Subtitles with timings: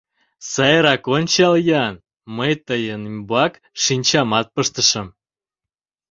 [0.51, 1.95] Сайрак ончал-ян,
[2.35, 3.53] мый тыйын ӱмбак
[3.83, 5.07] шинчамат пыштышым.